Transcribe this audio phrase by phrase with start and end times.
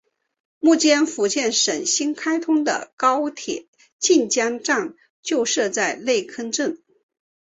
[0.57, 3.67] 目前福建省新开通的高铁
[3.99, 6.81] 晋江站就设在内坑镇。